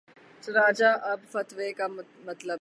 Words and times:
چنانچہ 0.43 0.89
اب 1.03 1.19
فتوے 1.31 1.71
کا 1.73 1.87
مطلب 1.87 2.39
ہی 2.45 2.57